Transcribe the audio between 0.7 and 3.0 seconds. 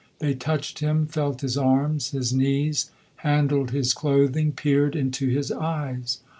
him, felt his arms, his knees,